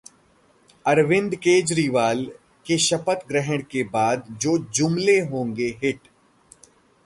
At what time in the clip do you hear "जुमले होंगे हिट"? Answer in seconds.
4.73-6.07